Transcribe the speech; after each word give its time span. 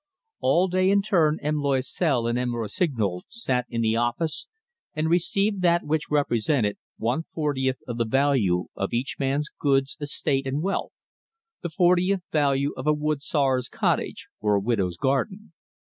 All 0.39 0.67
day 0.67 0.89
in 0.89 1.03
turn 1.03 1.37
M. 1.43 1.61
Loisel 1.61 2.25
and 2.25 2.35
M. 2.39 2.55
Rossignol 2.55 3.21
sat 3.29 3.67
in 3.69 3.81
the 3.81 3.97
office 3.97 4.47
and 4.95 5.11
received 5.11 5.61
that 5.61 5.83
which 5.83 6.09
represented 6.09 6.77
one 6.97 7.25
fortieth 7.35 7.77
of 7.87 7.99
the 7.99 8.05
value 8.05 8.65
of 8.75 8.93
each 8.93 9.17
man's 9.19 9.49
goods, 9.59 9.97
estate, 10.01 10.47
and 10.47 10.63
wealth 10.63 10.93
the 11.61 11.69
fortieth 11.69 12.23
value 12.31 12.73
of 12.75 12.87
a 12.87 12.93
woodsawyer's 12.93 13.69
cottage, 13.69 14.27
or 14.39 14.55
a 14.55 14.59
widow's 14.59 14.97
garden. 14.97 15.53